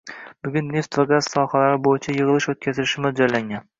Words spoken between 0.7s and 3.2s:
neft va gaz sohalari boʻyicha yigʻilish oʻtkazilishi